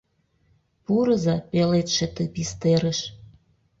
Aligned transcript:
Пурыза 0.83 1.35
пеледше 1.51 2.07
ты 2.15 2.23
пистерыш! 2.33 2.99